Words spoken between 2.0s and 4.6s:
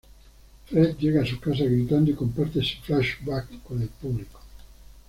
y comparte su flashback con el público.